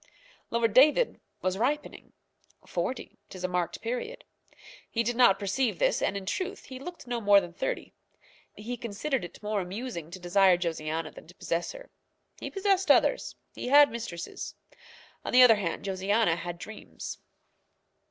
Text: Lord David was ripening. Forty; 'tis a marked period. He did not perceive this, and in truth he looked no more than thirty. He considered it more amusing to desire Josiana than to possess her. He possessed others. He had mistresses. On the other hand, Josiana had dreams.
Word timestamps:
Lord 0.49 0.73
David 0.73 1.21
was 1.43 1.59
ripening. 1.59 2.13
Forty; 2.65 3.19
'tis 3.29 3.43
a 3.43 3.47
marked 3.47 3.83
period. 3.83 4.23
He 4.89 5.03
did 5.03 5.15
not 5.15 5.37
perceive 5.37 5.77
this, 5.77 6.01
and 6.01 6.17
in 6.17 6.25
truth 6.25 6.65
he 6.65 6.79
looked 6.79 7.05
no 7.05 7.21
more 7.21 7.39
than 7.39 7.53
thirty. 7.53 7.93
He 8.55 8.77
considered 8.77 9.23
it 9.23 9.43
more 9.43 9.61
amusing 9.61 10.09
to 10.09 10.19
desire 10.19 10.57
Josiana 10.57 11.11
than 11.13 11.27
to 11.27 11.35
possess 11.35 11.71
her. 11.73 11.91
He 12.39 12.49
possessed 12.49 12.89
others. 12.89 13.35
He 13.53 13.67
had 13.67 13.91
mistresses. 13.91 14.55
On 15.23 15.31
the 15.31 15.43
other 15.43 15.57
hand, 15.57 15.85
Josiana 15.85 16.35
had 16.35 16.57
dreams. 16.57 17.19